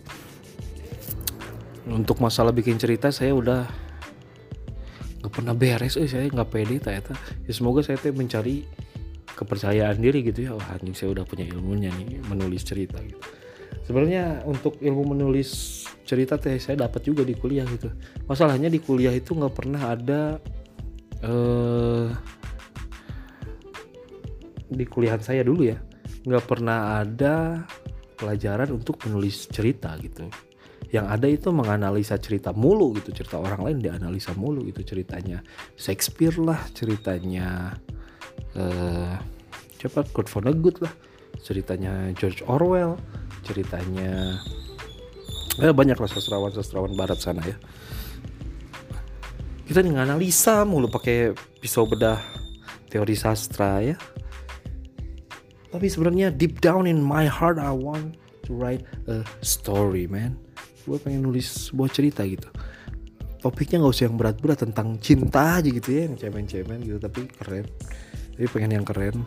Untuk 1.93 2.21
masalah 2.21 2.53
bikin 2.53 2.81
cerita 2.81 3.13
saya 3.13 3.37
udah 3.37 3.69
nggak 5.21 5.33
pernah 5.33 5.57
beres 5.57 5.97
eh 5.97 6.09
saya 6.09 6.29
nggak 6.29 6.49
pede 6.49 6.77
ternyata. 6.81 7.17
Ya 7.49 7.53
semoga 7.53 7.81
saya 7.81 7.97
mencari 8.13 8.65
kepercayaan 9.35 9.99
diri 9.99 10.23
gitu 10.25 10.49
ya. 10.49 10.53
Wah 10.55 10.79
anjing 10.79 10.95
saya 10.95 11.13
udah 11.13 11.25
punya 11.27 11.45
ilmunya 11.51 11.91
nih 11.91 12.23
menulis 12.25 12.63
cerita 12.63 13.03
gitu. 13.03 13.19
Sebenarnya 13.85 14.47
untuk 14.49 14.81
ilmu 14.81 15.13
menulis 15.13 15.85
cerita 16.09 16.41
teh 16.41 16.57
saya 16.57 16.89
dapat 16.89 17.05
juga 17.05 17.21
di 17.21 17.37
kuliah 17.37 17.69
gitu. 17.69 17.93
Masalahnya 18.25 18.73
di 18.73 18.81
kuliah 18.81 19.13
itu 19.13 19.37
nggak 19.37 19.55
pernah 19.55 19.93
ada 19.93 20.41
eh 21.21 22.09
di 24.65 24.85
kuliahan 24.89 25.21
saya 25.21 25.45
dulu 25.45 25.69
ya 25.69 25.79
nggak 26.25 26.45
pernah 26.49 27.05
ada 27.05 27.63
pelajaran 28.17 28.73
untuk 28.73 29.05
menulis 29.05 29.45
cerita 29.53 29.93
gitu. 30.01 30.25
Yang 30.89 31.07
ada 31.11 31.27
itu 31.27 31.49
menganalisa 31.51 32.17
cerita 32.17 32.55
mulu 32.55 32.95
gitu 32.97 33.11
cerita 33.13 33.37
orang 33.37 33.67
lain 33.67 33.79
dianalisa 33.83 34.33
mulu 34.33 34.65
gitu 34.65 34.81
ceritanya. 34.95 35.45
Shakespeare 35.77 36.39
lah 36.41 36.65
ceritanya 36.73 37.77
uh, 38.57 39.15
siapa 39.79 40.07
Kurt 40.11 40.31
Vonnegut 40.31 40.81
lah. 40.81 40.93
Ceritanya 41.45 42.15
George 42.17 42.41
Orwell 42.49 42.97
ceritanya 43.45 44.41
eh, 45.61 45.75
banyak 45.75 46.01
lah 46.01 46.09
sastrawan 46.09 46.51
sastrawan 46.51 46.97
barat 46.97 47.21
sana 47.21 47.45
ya. 47.45 47.57
Kita 49.65 49.81
menganalisa 49.85 50.65
mulu 50.65 50.89
pakai 50.89 51.33
pisau 51.61 51.85
bedah 51.85 52.21
teori 52.89 53.17
sastra 53.17 53.81
ya. 53.85 53.97
Tapi 55.73 55.87
sebenarnya 55.91 56.31
deep 56.31 56.63
down 56.63 56.87
in 56.87 57.03
my 57.03 57.27
heart 57.27 57.59
I 57.59 57.73
want 57.75 58.17
to 58.47 58.55
write 58.55 58.85
a 59.09 59.25
story 59.43 60.07
man. 60.07 60.37
Gue 60.85 61.01
pengen 61.01 61.25
nulis 61.25 61.73
sebuah 61.73 61.91
cerita 61.91 62.23
gitu. 62.29 62.47
Topiknya 63.41 63.81
nggak 63.81 63.93
usah 63.93 64.05
yang 64.09 64.17
berat-berat 64.17 64.59
tentang 64.69 64.97
cinta 65.01 65.61
aja 65.61 65.69
gitu 65.69 65.93
ya 65.93 66.09
cemen-cemen 66.17 66.81
gitu 66.81 66.97
tapi 66.97 67.29
keren 67.29 67.69
tapi 68.35 68.47
pengen 68.51 68.83
yang 68.83 68.87
keren. 68.87 69.23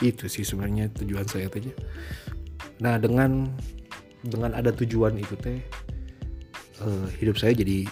Itu 0.00 0.26
sih 0.26 0.42
sebenarnya 0.42 0.88
tujuan 0.98 1.28
saya 1.28 1.46
tadi. 1.52 1.70
Nah 2.80 2.96
dengan 2.98 3.46
dengan 4.24 4.56
ada 4.56 4.72
tujuan 4.72 5.14
itu 5.20 5.36
teh 5.38 5.60
uh, 6.82 7.06
hidup 7.20 7.36
saya 7.36 7.52
jadi 7.54 7.86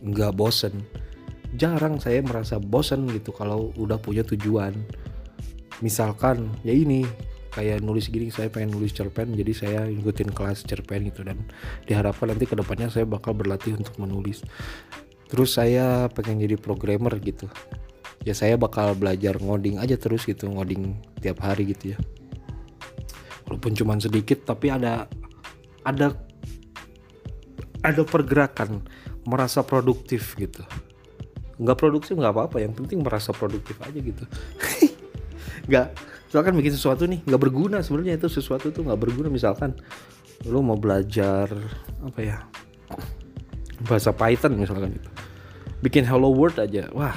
nggak 0.00 0.32
bosen. 0.34 0.74
Jarang 1.60 2.00
saya 2.00 2.24
merasa 2.24 2.56
bosen 2.56 3.04
gitu 3.12 3.30
kalau 3.36 3.70
udah 3.76 4.00
punya 4.00 4.24
tujuan. 4.24 4.72
Misalkan 5.84 6.50
ya 6.64 6.72
ini 6.72 7.04
kayak 7.50 7.82
nulis 7.82 8.06
gini 8.06 8.30
saya 8.30 8.46
pengen 8.46 8.78
nulis 8.78 8.94
cerpen 8.94 9.34
jadi 9.34 9.52
saya 9.52 9.80
ikutin 9.92 10.32
kelas 10.32 10.64
cerpen 10.64 11.04
gitu. 11.12 11.20
Dan 11.20 11.44
diharapkan 11.84 12.32
nanti 12.32 12.48
ke 12.48 12.56
depannya 12.56 12.88
saya 12.88 13.04
bakal 13.04 13.36
berlatih 13.36 13.76
untuk 13.76 13.94
menulis 14.00 14.40
terus 15.30 15.54
saya 15.54 16.10
pengen 16.10 16.42
jadi 16.42 16.58
programmer 16.58 17.14
gitu. 17.22 17.46
Ya 18.26 18.36
saya 18.36 18.58
bakal 18.60 18.98
belajar 18.98 19.38
ngoding 19.40 19.80
aja 19.80 19.96
terus 19.96 20.26
gitu 20.26 20.50
ngoding 20.50 20.98
tiap 21.22 21.40
hari 21.40 21.72
gitu 21.72 21.96
ya. 21.96 21.98
Walaupun 23.48 23.72
cuma 23.78 23.96
sedikit 23.96 24.44
tapi 24.44 24.68
ada 24.68 25.06
ada 25.86 26.12
ada 27.80 28.02
pergerakan 28.04 28.84
merasa 29.24 29.64
produktif 29.64 30.36
gitu. 30.36 30.60
Nggak 31.56 31.78
produktif 31.78 32.18
nggak 32.18 32.34
apa-apa 32.34 32.60
yang 32.60 32.74
penting 32.74 33.00
merasa 33.00 33.30
produktif 33.32 33.78
aja 33.80 33.96
gitu. 33.96 34.24
Nggak 35.70 35.86
misalkan 36.30 36.54
bikin 36.58 36.74
sesuatu 36.74 37.04
nih 37.06 37.20
nggak 37.26 37.42
berguna 37.42 37.78
sebenarnya 37.82 38.18
itu 38.18 38.26
sesuatu 38.26 38.74
tuh 38.74 38.82
nggak 38.84 39.00
berguna. 39.00 39.28
Misalkan 39.30 39.76
lo 40.48 40.64
mau 40.64 40.76
belajar 40.76 41.52
apa 42.00 42.20
ya 42.20 42.40
bahasa 43.84 44.12
Python 44.12 44.56
misalkan 44.56 44.96
gitu 44.96 45.10
bikin 45.80 46.04
hello 46.04 46.32
world 46.32 46.56
aja. 46.60 46.88
Wah 46.92 47.16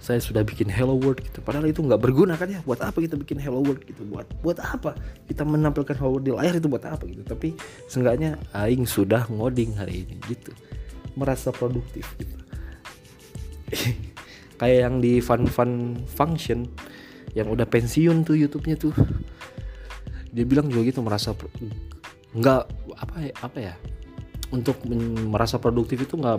saya 0.00 0.16
sudah 0.16 0.42
bikin 0.42 0.66
hello 0.66 0.98
world 0.98 1.22
gitu. 1.22 1.38
Padahal 1.38 1.70
itu 1.70 1.84
nggak 1.84 2.02
berguna 2.02 2.34
kan 2.34 2.50
ya? 2.50 2.58
Buat 2.66 2.82
apa 2.82 2.98
kita 2.98 3.14
bikin 3.14 3.38
hello 3.38 3.62
world 3.62 3.84
gitu? 3.86 4.02
Buat 4.08 4.26
buat 4.42 4.58
apa? 4.58 4.98
Kita 5.28 5.46
menampilkan 5.46 5.94
hello 6.00 6.18
world 6.18 6.26
di 6.26 6.34
layar 6.34 6.58
itu 6.58 6.66
buat 6.66 6.82
apa 6.82 7.06
gitu? 7.06 7.22
Tapi 7.22 7.54
seenggaknya 7.86 8.34
aing 8.50 8.88
sudah 8.88 9.30
ngoding 9.30 9.78
hari 9.78 10.08
ini 10.08 10.18
gitu. 10.26 10.50
Merasa 11.14 11.54
produktif 11.54 12.10
gitu. 12.18 12.36
Kayak 14.60 14.78
yang 14.90 14.94
di 14.98 15.22
fun 15.22 15.46
fun 15.46 16.00
function 16.08 16.66
yang 17.36 17.46
udah 17.46 17.68
pensiun 17.68 18.26
tuh 18.26 18.34
YouTube-nya 18.34 18.76
tuh. 18.80 18.96
Dia 20.34 20.42
bilang 20.42 20.72
juga 20.72 20.90
gitu 20.90 21.04
merasa 21.06 21.36
nggak 22.34 22.62
apa 22.98 23.16
ya 23.20 23.32
apa 23.44 23.58
ya? 23.62 23.74
Untuk 24.50 24.82
merasa 25.30 25.60
produktif 25.62 26.02
itu 26.02 26.18
nggak 26.18 26.38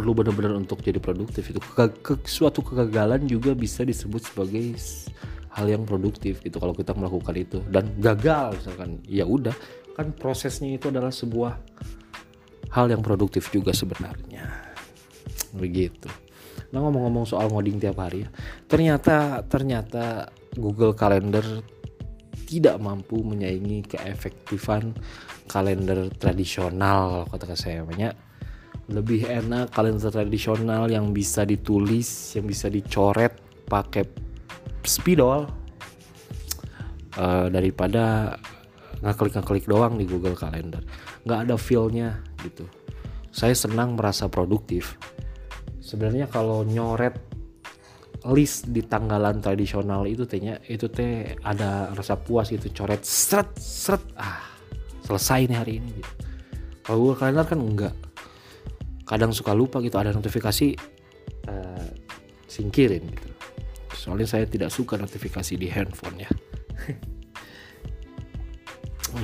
perlu 0.00 0.16
benar-benar 0.16 0.56
untuk 0.56 0.80
jadi 0.80 0.96
produktif 0.96 1.52
itu. 1.52 1.60
Ke, 1.60 1.92
ke, 1.92 2.16
suatu 2.24 2.64
kegagalan 2.64 3.28
juga 3.28 3.52
bisa 3.52 3.84
disebut 3.84 4.32
sebagai 4.32 4.72
hal 5.52 5.68
yang 5.68 5.84
produktif 5.84 6.40
gitu 6.40 6.56
kalau 6.56 6.72
kita 6.72 6.96
melakukan 6.96 7.36
itu. 7.36 7.60
Dan 7.68 7.92
gagal 8.00 8.56
misalkan 8.56 9.04
ya 9.04 9.28
udah 9.28 9.52
kan 9.92 10.16
prosesnya 10.16 10.80
itu 10.80 10.88
adalah 10.88 11.12
sebuah 11.12 11.60
hal 12.72 12.88
yang 12.88 13.04
produktif 13.04 13.52
juga 13.52 13.76
sebenarnya. 13.76 14.48
Begitu. 15.52 16.08
Nah 16.72 16.80
ngomong-ngomong 16.80 17.28
soal 17.28 17.52
ngoding 17.52 17.76
tiap 17.76 18.00
hari 18.00 18.24
ya, 18.24 18.28
ternyata 18.64 19.44
ternyata 19.44 20.32
Google 20.56 20.96
Calendar 20.96 21.44
tidak 22.48 22.80
mampu 22.80 23.20
menyaingi 23.20 23.84
keefektifan 23.84 24.96
kalender 25.50 26.08
tradisional 26.14 27.26
kata 27.26 27.58
saya 27.58 27.82
banyak 27.82 28.29
lebih 28.90 29.26
enak 29.26 29.70
kalender 29.70 30.10
tradisional 30.10 30.90
yang 30.90 31.14
bisa 31.14 31.46
ditulis 31.46 32.34
yang 32.34 32.46
bisa 32.46 32.66
dicoret 32.66 33.32
pakai 33.70 34.02
spidol 34.82 35.46
uh, 37.16 37.46
daripada 37.48 38.34
ngeklik 39.00 39.64
doang 39.70 39.96
di 39.96 40.04
Google 40.04 40.36
Calendar. 40.36 40.82
Nggak 41.24 41.40
ada 41.48 41.54
feelnya 41.56 42.20
gitu. 42.44 42.68
Saya 43.30 43.54
senang 43.54 43.94
merasa 43.94 44.26
produktif. 44.26 44.98
Sebenarnya 45.80 46.28
kalau 46.28 46.66
nyoret 46.66 47.16
list 48.36 48.68
di 48.68 48.84
tanggalan 48.84 49.40
tradisional 49.40 50.04
itu 50.04 50.28
tehnya 50.28 50.60
itu 50.68 50.92
teh 50.92 51.32
ada 51.40 51.88
rasa 51.96 52.20
puas 52.20 52.52
gitu 52.52 52.68
coret 52.76 53.00
seret 53.00 53.48
seret 53.56 54.04
ah 54.20 54.44
selesai 55.06 55.48
nih 55.48 55.56
hari 55.56 55.72
ini. 55.80 55.90
Gitu 55.96 56.12
kalau 56.90 57.06
gue 57.06 57.14
kalender 57.22 57.46
kan 57.46 57.60
enggak 57.62 57.94
kadang 59.10 59.34
suka 59.34 59.50
lupa 59.50 59.82
gitu 59.82 59.98
ada 59.98 60.14
notifikasi 60.14 60.78
uh, 61.50 61.90
singkirin 62.46 63.10
gitu. 63.10 63.28
Soalnya 63.90 64.30
saya 64.30 64.46
tidak 64.46 64.70
suka 64.70 64.94
notifikasi 64.94 65.58
di 65.58 65.66
handphone 65.66 66.22
ya. 66.22 66.30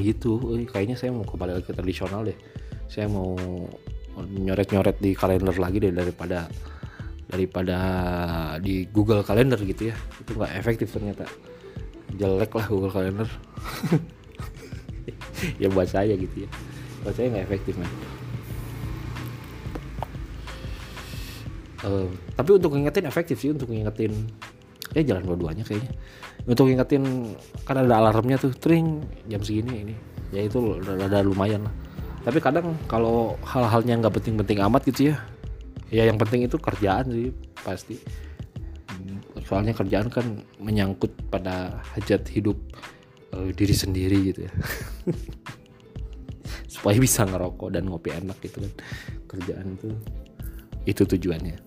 Gitu. 0.03 0.43
Kayaknya 0.67 0.99
saya 0.99 1.15
mau 1.15 1.23
kembali 1.23 1.63
ke 1.63 1.71
tradisional 1.71 2.27
deh. 2.27 2.35
Saya 2.91 3.07
mau 3.07 3.39
nyoret-nyoret 4.19 4.99
di 4.99 5.15
kalender 5.15 5.55
lagi 5.63 5.79
deh 5.79 5.95
daripada 5.95 6.51
daripada 7.31 7.79
di 8.59 8.91
Google 8.91 9.23
Calendar 9.23 9.63
gitu 9.63 9.95
ya. 9.95 9.97
Itu 10.19 10.35
nggak 10.35 10.59
efektif 10.59 10.91
ternyata. 10.91 11.31
Jelek 12.19 12.51
lah 12.51 12.67
Google 12.67 12.91
Calendar. 12.91 13.31
Ya 15.63 15.71
buat 15.71 15.87
saya 15.87 16.19
gitu 16.19 16.49
ya. 16.49 16.51
Buat 17.07 17.15
saya 17.15 17.31
nggak 17.31 17.47
efektif 17.47 17.79
man 17.79 18.16
tapi 22.35 22.51
untuk 22.57 22.75
ngingetin 22.75 23.07
efektif 23.07 23.37
sih 23.39 23.51
untuk 23.53 23.71
ngingetin 23.71 24.13
ya 24.95 25.03
jalan 25.03 25.23
dua-duanya 25.27 25.65
kayaknya. 25.67 25.93
Untuk 26.47 26.71
ngingetin 26.71 27.35
kan 27.67 27.77
ada 27.83 28.01
alarmnya 28.01 28.39
tuh 28.39 28.53
tring 28.55 29.03
jam 29.27 29.43
segini 29.43 29.85
ini. 29.89 29.95
Ya 30.35 30.47
itu 30.47 30.81
ada 30.83 31.23
lumayan 31.23 31.67
lah. 31.67 31.75
Tapi 32.27 32.39
kadang 32.43 32.75
kalau 32.91 33.39
hal-halnya 33.47 34.03
nggak 34.03 34.15
penting-penting 34.19 34.59
amat 34.67 34.83
gitu 34.91 35.15
ya 35.15 35.17
ya 35.87 36.03
yang 36.03 36.19
penting 36.19 36.43
itu 36.47 36.59
kerjaan 36.59 37.07
sih 37.11 37.31
pasti. 37.63 37.97
Soalnya 39.47 39.79
kerjaan 39.79 40.11
kan 40.11 40.43
menyangkut 40.59 41.15
pada 41.31 41.79
hajat 41.95 42.27
hidup 42.35 42.59
uh, 43.31 43.51
diri 43.55 43.75
sendiri 43.75 44.35
gitu 44.35 44.51
ya. 44.51 44.53
Supaya 46.75 46.99
bisa 46.99 47.23
ngerokok 47.23 47.79
dan 47.79 47.87
ngopi 47.87 48.11
enak 48.11 48.43
gitu 48.43 48.59
kan. 48.59 48.73
Kerjaan 49.31 49.79
itu 49.79 49.91
itu 50.87 51.03
tujuannya 51.03 51.66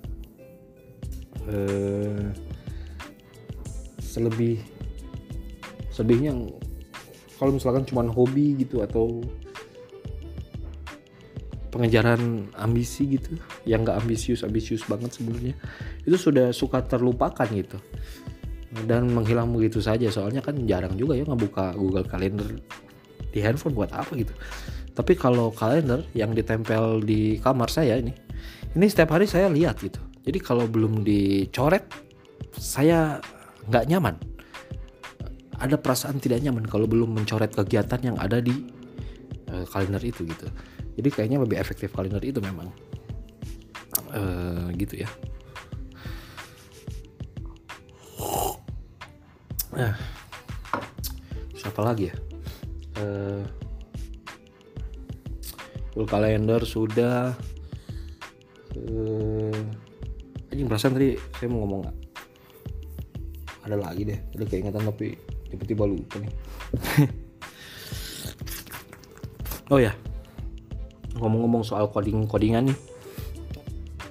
uh, 1.50 2.30
selebih 4.00 4.62
sedihnya 5.94 6.32
kalau 7.38 7.56
misalkan 7.56 7.84
cuma 7.88 8.08
hobi 8.08 8.56
gitu 8.60 8.84
atau 8.84 9.24
pengejaran 11.70 12.50
ambisi 12.58 13.16
gitu 13.16 13.38
yang 13.64 13.86
gak 13.86 14.02
ambisius 14.02 14.42
ambisius 14.42 14.84
banget 14.90 15.14
sebenarnya 15.14 15.54
itu 16.04 16.18
sudah 16.18 16.50
suka 16.50 16.82
terlupakan 16.84 17.46
gitu. 17.54 17.78
Dan 18.70 19.10
menghilang 19.10 19.50
begitu 19.50 19.82
saja 19.82 20.10
soalnya 20.14 20.46
kan 20.46 20.54
jarang 20.70 20.94
juga 20.94 21.18
ya 21.18 21.26
ngebuka 21.26 21.74
Google 21.74 22.06
Calendar 22.06 22.46
di 23.30 23.40
handphone 23.42 23.74
buat 23.74 23.94
apa 23.94 24.14
gitu. 24.14 24.34
Tapi 24.94 25.16
kalau 25.16 25.54
kalender 25.54 26.04
yang 26.12 26.36
ditempel 26.36 27.02
di 27.06 27.40
kamar 27.40 27.72
saya 27.72 27.98
ini 27.98 28.12
ini 28.76 28.86
setiap 28.90 29.16
hari 29.16 29.26
saya 29.26 29.48
lihat 29.48 29.80
gitu 29.80 30.09
jadi 30.30 30.46
kalau 30.46 30.70
belum 30.70 31.02
dicoret 31.02 31.90
saya 32.54 33.18
nggak 33.66 33.90
nyaman. 33.90 34.14
Ada 35.58 35.82
perasaan 35.82 36.22
tidak 36.22 36.46
nyaman 36.46 36.70
kalau 36.70 36.86
belum 36.86 37.18
mencoret 37.18 37.50
kegiatan 37.50 38.14
yang 38.14 38.18
ada 38.22 38.38
di 38.38 38.54
uh, 39.50 39.66
kalender 39.74 39.98
itu 40.06 40.30
gitu. 40.30 40.46
Jadi 41.02 41.10
kayaknya 41.10 41.42
lebih 41.42 41.58
efektif 41.58 41.90
kalender 41.98 42.22
itu 42.22 42.38
memang. 42.46 42.70
Uh, 44.14 44.70
gitu 44.78 45.02
ya. 45.02 45.10
Nah 49.74 49.98
siapa 51.58 51.82
lagi 51.82 52.14
ya? 52.14 52.16
Uh, 53.02 53.42
full 55.90 56.06
kalender 56.06 56.62
sudah 56.62 57.34
anjing 60.60 60.68
perasaan 60.76 60.94
tadi 61.00 61.16
saya 61.40 61.48
mau 61.56 61.64
ngomong 61.64 61.88
ada 63.64 63.80
lagi 63.80 64.04
deh 64.04 64.20
ada 64.36 64.44
keingetan 64.44 64.84
tapi 64.84 65.16
tiba-tiba 65.48 65.88
lupa 65.88 66.20
nih. 66.20 66.34
Oh 69.70 69.78
ya 69.78 69.94
ngomong-ngomong 71.16 71.62
soal 71.62 71.94
coding 71.94 72.26
codingan 72.28 72.74
nih. 72.74 72.78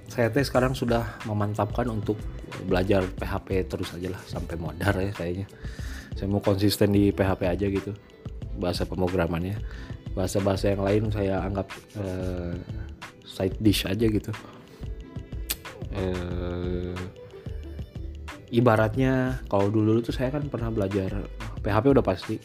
Saya 0.06 0.30
teh 0.30 0.46
sekarang 0.46 0.72
sudah 0.72 1.18
memantapkan 1.26 1.90
untuk 1.90 2.14
belajar 2.64 3.02
PHP 3.04 3.66
terus 3.66 3.90
aja 3.90 4.14
lah 4.14 4.22
sampai 4.22 4.54
modar 4.54 4.94
ya 4.96 5.10
kayaknya. 5.10 5.50
Saya 6.14 6.30
mau 6.30 6.38
konsisten 6.38 6.94
di 6.94 7.10
PHP 7.10 7.42
aja 7.44 7.66
gitu 7.68 7.92
bahasa 8.56 8.86
pemrogramannya. 8.86 9.58
Bahasa-bahasa 10.14 10.78
yang 10.78 10.86
lain 10.86 11.10
saya 11.10 11.42
anggap 11.42 11.68
uh, 11.98 12.54
side 13.26 13.58
dish 13.58 13.82
aja 13.84 14.06
gitu 14.06 14.30
uh, 15.98 16.94
ibaratnya 18.48 19.42
kalau 19.50 19.68
dulu 19.68 20.00
tuh 20.00 20.14
saya 20.14 20.32
kan 20.32 20.46
pernah 20.48 20.72
belajar 20.72 21.26
PHP 21.60 21.84
udah 21.92 22.04
pasti. 22.04 22.36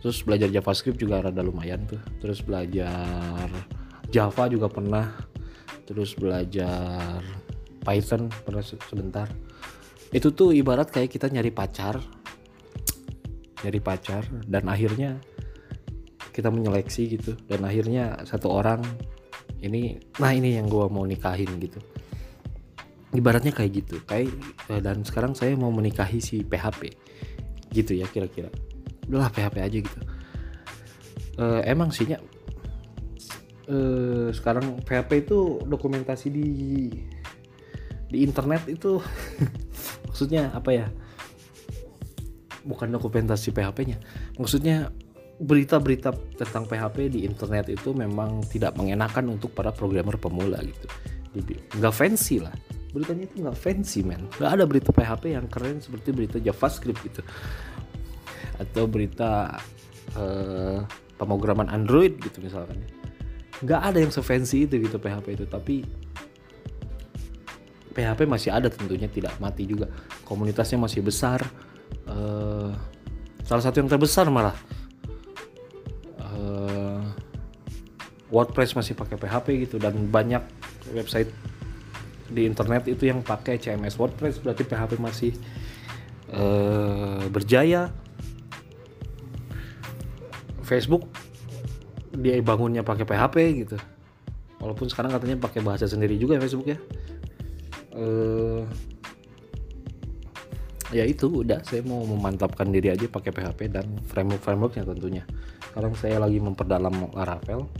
Terus 0.00 0.22
belajar 0.22 0.48
JavaScript 0.52 1.02
juga 1.02 1.18
rada 1.18 1.42
lumayan 1.42 1.82
tuh. 1.84 1.98
Terus 2.22 2.40
belajar 2.40 3.50
Java 4.14 4.44
juga 4.46 4.70
pernah. 4.70 5.10
Terus 5.86 6.14
belajar 6.14 7.22
Python 7.82 8.30
pernah 8.46 8.62
sebentar. 8.62 9.28
Itu 10.14 10.30
tuh 10.30 10.54
ibarat 10.54 10.94
kayak 10.94 11.10
kita 11.10 11.26
nyari 11.26 11.50
pacar. 11.50 11.98
Nyari 13.66 13.80
pacar 13.82 14.22
dan 14.46 14.70
akhirnya 14.70 15.18
kita 16.30 16.54
menyeleksi 16.54 17.18
gitu. 17.18 17.34
Dan 17.50 17.66
akhirnya 17.66 18.22
satu 18.22 18.46
orang 18.52 18.84
ini 19.62 19.96
nah 20.20 20.32
ini 20.32 20.60
yang 20.60 20.68
gue 20.68 20.86
mau 20.92 21.04
nikahin 21.08 21.48
gitu 21.58 21.80
ibaratnya 23.16 23.52
kayak 23.52 23.84
gitu. 23.84 23.96
Kayak 24.04 24.36
eh, 24.68 24.80
dan 24.84 25.02
sekarang 25.02 25.32
saya 25.32 25.56
mau 25.56 25.72
menikahi 25.72 26.20
si 26.20 26.44
PHP 26.44 26.92
gitu 27.72 27.92
ya 27.96 28.06
kira-kira. 28.08 28.52
Udahlah 29.08 29.32
PHP 29.32 29.56
aja 29.60 29.78
gitu. 29.80 30.00
Uh, 31.36 31.60
emang 31.68 31.92
sihnya 31.92 32.16
uh, 33.68 34.32
sekarang 34.32 34.80
PHP 34.80 35.28
itu 35.28 35.60
dokumentasi 35.68 36.32
di 36.32 36.48
di 38.08 38.18
internet 38.24 38.64
itu 38.72 39.04
maksudnya 40.08 40.48
apa 40.56 40.70
ya? 40.72 40.86
Bukan 42.66 42.90
dokumentasi 42.90 43.54
PHP-nya 43.54 44.00
maksudnya 44.40 44.90
berita-berita 45.36 46.16
tentang 46.40 46.64
PHP 46.64 47.12
di 47.12 47.28
internet 47.28 47.68
itu 47.68 47.92
memang 47.92 48.40
tidak 48.48 48.72
mengenakan 48.80 49.36
untuk 49.36 49.52
para 49.52 49.68
programmer 49.70 50.16
pemula 50.16 50.58
gitu. 50.64 50.88
Nggak 51.76 51.94
fancy 51.94 52.40
lah 52.40 52.56
beritanya 52.96 53.28
itu 53.28 53.44
nggak 53.44 53.58
fancy 53.60 54.00
man 54.00 54.24
nggak 54.40 54.50
ada 54.56 54.64
berita 54.64 54.88
PHP 54.88 55.36
yang 55.36 55.44
keren 55.52 55.84
seperti 55.84 56.16
berita 56.16 56.40
JavaScript 56.40 57.00
gitu. 57.04 57.20
Atau 58.56 58.88
berita 58.88 59.60
uh, 60.16 60.80
pemrograman 61.20 61.68
Android 61.68 62.16
gitu 62.20 62.40
misalkan. 62.40 62.80
Nggak 63.60 63.80
ada 63.80 63.98
yang 64.00 64.12
sefancy 64.12 64.64
itu 64.64 64.80
gitu 64.80 64.96
PHP 64.96 65.26
itu. 65.36 65.44
Tapi 65.48 65.84
PHP 67.96 68.28
masih 68.28 68.52
ada 68.52 68.68
tentunya 68.68 69.08
tidak 69.08 69.36
mati 69.40 69.64
juga. 69.64 69.88
Komunitasnya 70.28 70.76
masih 70.76 71.00
besar. 71.00 71.40
Uh, 72.04 72.72
salah 73.48 73.64
satu 73.64 73.80
yang 73.80 73.88
terbesar 73.88 74.28
malah. 74.28 74.56
Uh, 76.20 77.00
WordPress 78.28 78.76
masih 78.76 78.92
pakai 78.92 79.16
PHP 79.16 79.68
gitu. 79.68 79.76
Dan 79.80 80.12
banyak 80.12 80.44
website 80.92 81.32
di 82.30 82.46
internet 82.46 82.90
itu 82.90 83.06
yang 83.06 83.22
pakai 83.22 83.58
CMS 83.58 83.98
WordPress 83.98 84.42
berarti 84.42 84.62
PHP 84.66 84.92
masih 84.98 85.32
uh, 86.34 87.22
berjaya. 87.30 87.94
Facebook 90.66 91.06
dia 92.10 92.42
bangunnya 92.42 92.82
pakai 92.82 93.06
PHP 93.06 93.36
gitu. 93.66 93.76
Walaupun 94.58 94.90
sekarang 94.90 95.14
katanya 95.14 95.38
pakai 95.38 95.62
bahasa 95.62 95.86
sendiri 95.86 96.18
juga 96.18 96.34
ya 96.38 96.42
Facebook 96.42 96.74
ya. 96.74 96.78
Uh, 97.94 98.66
ya 100.90 101.02
itu 101.06 101.42
udah 101.46 101.62
saya 101.66 101.82
mau 101.82 102.02
memantapkan 102.02 102.70
diri 102.70 102.90
aja 102.90 103.06
pakai 103.06 103.30
PHP 103.30 103.60
dan 103.70 103.86
framework 104.10 104.42
frameworknya 104.42 104.82
tentunya. 104.86 105.24
Sekarang 105.70 105.92
saya 105.94 106.16
lagi 106.18 106.42
memperdalam 106.42 107.14
Laravel. 107.14 107.70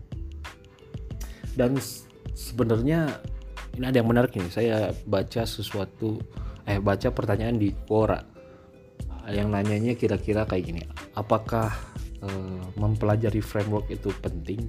Dan 1.56 1.80
sebenarnya 2.37 3.16
ini 3.77 3.85
ada 3.85 4.01
yang 4.01 4.09
menarik 4.09 4.33
nih 4.33 4.49
saya 4.49 4.77
baca 5.05 5.45
sesuatu 5.45 6.19
eh 6.67 6.81
baca 6.83 7.12
pertanyaan 7.12 7.61
di 7.61 7.71
Quora 7.87 8.19
yang 9.31 9.53
nanyanya 9.53 9.95
kira-kira 9.95 10.49
kayak 10.49 10.65
gini 10.65 10.83
apakah 11.15 11.71
uh, 12.23 12.62
mempelajari 12.79 13.43
framework 13.43 13.91
itu 13.91 14.11
penting 14.23 14.62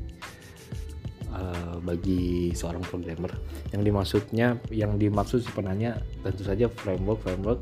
uh, 1.34 1.78
bagi 1.82 2.52
seorang 2.54 2.82
programmer. 2.86 3.32
Yang 3.72 3.82
dimaksudnya, 3.92 4.48
yang 4.72 4.96
dimaksud 4.98 5.44
si 5.44 5.50
penanya 5.54 6.00
tentu 6.24 6.44
saja 6.44 6.68
framework 6.72 7.22
framework 7.24 7.62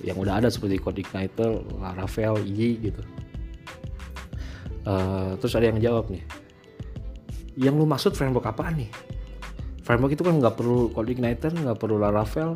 yang 0.00 0.16
udah 0.16 0.40
ada 0.40 0.48
seperti 0.48 0.80
CodeIgniter, 0.80 1.60
Laravel, 1.76 2.40
Y 2.48 2.80
gitu. 2.80 3.02
Uh, 4.88 5.36
terus 5.36 5.52
ada 5.52 5.68
yang 5.68 5.76
jawab 5.76 6.08
nih, 6.08 6.24
yang 7.60 7.76
lu 7.76 7.84
maksud 7.84 8.16
framework 8.16 8.48
apa 8.48 8.72
nih? 8.72 8.88
Framework 9.90 10.14
itu 10.14 10.22
kan 10.22 10.38
nggak 10.38 10.54
perlu 10.54 10.94
CodeIgniter, 10.94 11.50
nggak 11.50 11.82
perlu 11.82 11.98
Laravel 11.98 12.54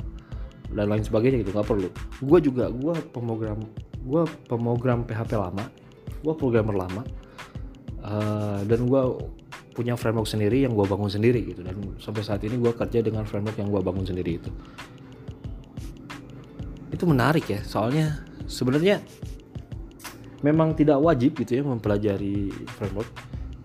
dan 0.70 0.86
lain 0.86 1.02
sebagainya 1.02 1.42
gitu, 1.42 1.50
nggak 1.50 1.66
perlu. 1.66 1.90
Gue 2.22 2.38
juga, 2.38 2.70
gue 2.70 2.94
pemrogram, 3.10 3.58
gue 4.06 4.22
pemrogram 4.46 5.02
PHP 5.02 5.34
lama 5.34 5.66
gue 6.24 6.34
programmer 6.34 6.72
lama 6.72 7.02
uh, 8.00 8.64
dan 8.64 8.88
gue 8.88 9.02
punya 9.76 9.92
framework 9.98 10.24
sendiri 10.24 10.64
yang 10.64 10.72
gue 10.72 10.86
bangun 10.88 11.12
sendiri 11.12 11.44
gitu. 11.44 11.60
Dan 11.60 11.76
sampai 12.00 12.24
saat 12.24 12.40
ini 12.48 12.56
gue 12.56 12.72
kerja 12.72 13.04
dengan 13.04 13.28
framework 13.28 13.60
yang 13.60 13.68
gue 13.68 13.82
bangun 13.84 14.06
sendiri 14.08 14.40
itu. 14.40 14.50
Itu 16.88 17.04
menarik 17.04 17.44
ya 17.50 17.60
soalnya 17.60 18.24
sebenarnya 18.48 19.04
memang 20.40 20.72
tidak 20.78 21.02
wajib 21.02 21.36
gitu 21.36 21.60
ya 21.60 21.62
mempelajari 21.66 22.48
framework. 22.80 23.10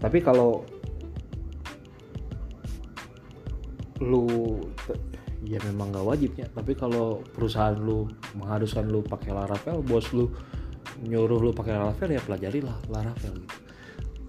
Tapi 0.02 0.18
kalau 0.20 0.66
lu 4.00 4.60
ya 5.46 5.60
memang 5.64 5.96
gak 5.96 6.06
wajibnya. 6.08 6.46
Tapi 6.52 6.76
kalau 6.76 7.24
perusahaan 7.36 7.76
lu 7.76 8.10
mengharuskan 8.36 8.88
lu 8.88 9.04
pakai 9.06 9.32
Laravel 9.32 9.80
bos 9.84 10.10
lu 10.12 10.28
nyuruh 11.06 11.40
lu 11.40 11.52
pakai 11.56 11.78
Laravel 11.78 12.16
ya 12.16 12.22
pelajarilah 12.24 12.78
Laravel 12.92 13.34
gitu. 13.40 13.58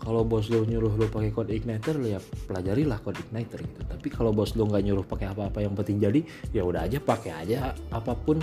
Kalau 0.01 0.25
bos 0.25 0.49
lu 0.49 0.65
nyuruh 0.65 0.97
lu 0.97 1.07
pakai 1.13 1.29
code 1.29 1.53
igniter 1.53 1.97
ya 2.01 2.19
pelajarilah 2.49 2.99
code 3.03 3.21
igniter 3.21 3.61
gitu. 3.61 3.81
Tapi 3.85 4.09
kalau 4.09 4.31
bos 4.31 4.55
lu 4.55 4.65
nggak 4.65 4.85
nyuruh 4.87 5.05
pakai 5.05 5.29
apa-apa 5.35 5.59
yang 5.61 5.75
penting 5.75 5.99
jadi 6.01 6.21
ya 6.55 6.63
udah 6.65 6.87
aja 6.87 6.99
pakai 7.03 7.33
aja 7.37 7.77
apa 7.93 8.17
pun 8.17 8.41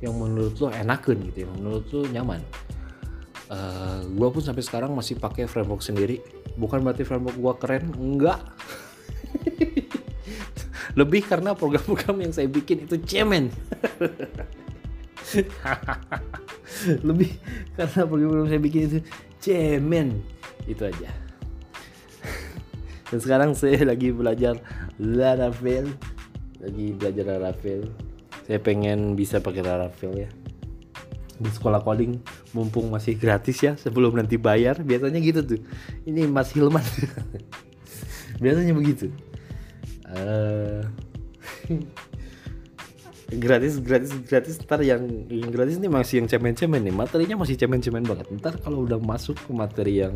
yang 0.00 0.16
menurut 0.16 0.56
lo 0.56 0.68
enakan 0.72 1.16
gitu 1.30 1.48
yang 1.48 1.52
menurut 1.56 1.84
lo 1.92 2.02
nyaman. 2.08 2.40
Uh, 3.50 4.06
gue 4.06 4.28
pun 4.30 4.38
sampai 4.38 4.62
sekarang 4.62 4.94
masih 4.94 5.18
pakai 5.18 5.50
framework 5.50 5.82
sendiri. 5.82 6.22
Bukan 6.54 6.86
berarti 6.86 7.02
framework 7.02 7.34
gue 7.34 7.54
keren 7.58 7.84
enggak 7.98 8.38
lebih 10.98 11.22
karena 11.26 11.54
program-program 11.54 12.16
yang 12.18 12.32
saya 12.34 12.48
bikin 12.50 12.86
itu 12.86 12.96
cemen. 13.06 13.50
Lebih 17.06 17.30
karena 17.78 18.00
program-program 18.06 18.48
saya 18.50 18.62
bikin 18.62 18.82
itu 18.90 18.98
cemen. 19.38 20.22
Itu 20.66 20.86
aja. 20.86 21.10
Dan 23.10 23.18
sekarang 23.18 23.50
saya 23.58 23.82
lagi 23.86 24.14
belajar 24.14 24.58
Laravel. 24.98 25.90
Lagi 26.62 26.86
belajar 26.94 27.24
Laravel. 27.26 27.90
Saya 28.46 28.58
pengen 28.62 29.14
bisa 29.14 29.38
pakai 29.38 29.62
Laravel 29.62 30.26
ya. 30.26 30.30
Di 31.40 31.48
sekolah 31.48 31.80
coding 31.80 32.20
mumpung 32.52 32.92
masih 32.92 33.16
gratis 33.16 33.64
ya 33.64 33.72
sebelum 33.72 34.12
nanti 34.12 34.36
bayar 34.36 34.82
biasanya 34.84 35.18
gitu 35.22 35.40
tuh. 35.42 35.60
Ini 36.04 36.28
Mas 36.28 36.52
Hilman. 36.52 36.84
Biasanya 38.42 38.72
begitu 38.72 39.12
uh, 40.14 40.82
gratis 43.30 43.78
gratis 43.78 44.10
gratis 44.26 44.58
ntar 44.66 44.82
yang, 44.82 45.06
yang 45.30 45.50
gratis 45.54 45.78
ini 45.78 45.86
masih 45.86 46.22
yang 46.22 46.28
cemen-cemen 46.28 46.82
nih. 46.82 46.94
Materinya 46.94 47.36
masih 47.42 47.54
cemen-cemen 47.54 48.02
banget. 48.02 48.26
Ntar 48.34 48.58
kalau 48.58 48.82
udah 48.86 48.98
masuk 48.98 49.38
ke 49.38 49.50
materi 49.54 50.02
yang 50.02 50.14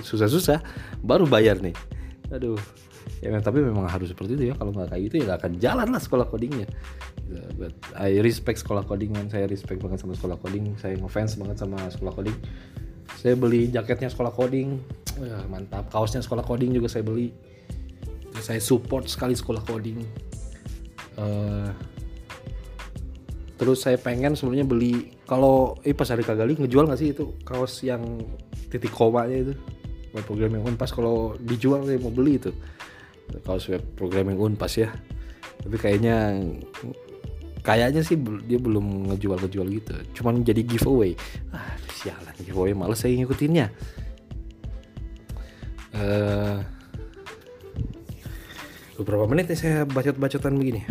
susah-susah 0.00 0.64
baru 1.04 1.28
bayar 1.28 1.60
nih. 1.60 1.76
Aduh. 2.32 2.58
Ya 3.22 3.30
tapi 3.38 3.62
memang 3.62 3.86
harus 3.86 4.10
seperti 4.10 4.34
itu 4.34 4.44
ya. 4.50 4.54
Kalau 4.58 4.72
nggak 4.74 4.90
kayak 4.90 5.02
gitu 5.08 5.14
ya 5.22 5.24
gak 5.30 5.38
akan 5.46 5.52
jalan 5.62 5.88
lah 5.92 6.00
sekolah 6.02 6.26
codingnya. 6.26 6.66
But 7.56 7.74
I 7.96 8.18
respect 8.22 8.60
sekolah 8.62 8.86
coding 8.86 9.12
man. 9.14 9.28
Saya 9.28 9.46
respect 9.50 9.82
banget 9.82 10.02
sama 10.02 10.14
sekolah 10.16 10.36
coding. 10.40 10.74
Saya 10.80 10.96
ngefans 10.98 11.36
banget 11.38 11.56
sama 11.60 11.78
sekolah 11.92 12.12
coding. 12.12 12.36
Saya 13.16 13.34
beli 13.34 13.68
jaketnya 13.72 14.12
sekolah 14.12 14.32
coding. 14.32 14.80
Wah, 15.16 15.44
mantap. 15.48 15.88
Kaosnya 15.88 16.20
sekolah 16.20 16.44
coding 16.44 16.76
juga 16.76 16.86
saya 16.86 17.02
beli 17.02 17.32
saya 18.42 18.60
support 18.60 19.08
sekali 19.08 19.36
sekolah 19.36 19.62
coding. 19.64 20.00
Uh, 21.16 21.72
terus 23.56 23.88
saya 23.88 23.96
pengen 23.96 24.36
sebenarnya 24.36 24.68
beli 24.68 25.16
kalau 25.24 25.80
eh 25.80 25.96
pas 25.96 26.12
hari 26.12 26.20
kagali 26.20 26.60
ngejual 26.60 26.84
nggak 26.84 27.00
sih 27.00 27.16
itu 27.16 27.32
kaos 27.42 27.80
yang 27.80 28.20
titik 28.68 28.92
komanya 28.92 29.50
itu? 29.50 29.54
Web 30.12 30.24
programming 30.28 30.64
unpas 30.64 30.92
kalau 30.92 31.36
dijual 31.40 31.84
saya 31.88 31.96
mau 32.00 32.12
beli 32.12 32.36
itu. 32.36 32.52
Kaos 33.44 33.68
web 33.72 33.82
programming 33.96 34.36
unpas 34.36 34.76
ya. 34.76 34.92
Tapi 35.60 35.76
kayaknya 35.80 36.36
kayaknya 37.64 38.04
sih 38.04 38.14
dia 38.46 38.60
belum 38.60 39.10
ngejual 39.12 39.40
ngejual 39.40 39.66
gitu. 39.72 39.94
Cuman 40.20 40.44
jadi 40.44 40.60
giveaway. 40.62 41.16
Ah 41.50 41.74
sialan 41.96 42.36
giveaway 42.44 42.76
males 42.76 43.00
saya 43.00 43.16
ngikutinnya. 43.16 43.72
Uh, 45.96 46.60
beberapa 48.96 49.28
menit 49.28 49.52
nih 49.52 49.58
saya 49.58 49.78
bacot-bacotan 49.84 50.56
begini. 50.56 50.82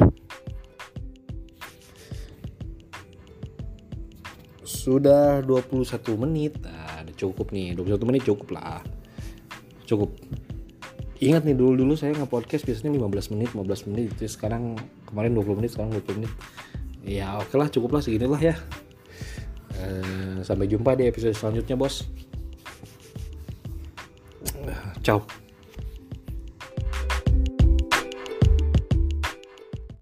Sudah 4.61 5.41
21 5.41 5.81
menit. 6.21 6.61
Nah, 6.61 7.01
cukup 7.17 7.49
nih. 7.49 7.73
21 7.73 8.05
menit 8.05 8.21
cukup 8.25 8.53
lah. 8.53 8.85
Cukup. 9.89 10.13
Ingat 11.17 11.47
nih 11.47 11.55
dulu 11.57 11.73
dulu 11.79 11.93
saya 11.97 12.13
nge-podcast 12.13 12.67
biasanya 12.67 12.93
15 12.93 13.33
menit 13.33 13.49
15 13.55 13.89
menit. 13.89 14.05
Itu 14.13 14.29
sekarang 14.29 14.77
kemarin 15.09 15.33
20 15.33 15.57
menit 15.57 15.71
sekarang 15.73 15.89
20 15.95 16.21
menit. 16.21 16.33
Ya 17.05 17.37
oke 17.37 17.55
lah 17.57 17.69
cukup 17.71 17.97
lah 17.97 18.01
seginilah 18.05 18.41
ya. 18.41 18.55
Uh, 19.75 20.39
sampai 20.45 20.69
jumpa 20.69 20.93
di 20.93 21.09
episode 21.09 21.33
selanjutnya 21.33 21.79
bos. 21.79 22.05
Ciao 25.05 25.44